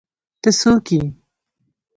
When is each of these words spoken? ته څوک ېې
ته 0.41 0.49
څوک 0.59 0.85
ېې 0.95 1.01